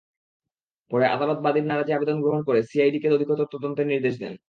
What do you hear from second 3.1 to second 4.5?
অধিকতর তদন্তের নির্দেশ দেন।